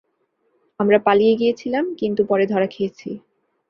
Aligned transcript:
আমরা 0.79 0.97
পালিয়ে 0.99 1.33
গিয়েছিলাম, 1.35 1.85
কিন্তু 1.95 2.21
পরে 2.25 2.45
ধরা 2.45 2.67
খেয়েছি। 2.67 3.09